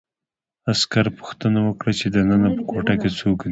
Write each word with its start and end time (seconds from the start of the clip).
عسکر 0.71 1.05
پوښتنه 1.19 1.59
وکړه 1.63 1.91
چې 1.99 2.05
دننه 2.15 2.49
په 2.55 2.61
کوټه 2.69 2.93
کې 3.01 3.09
څوک 3.19 3.37
دي 3.45 3.49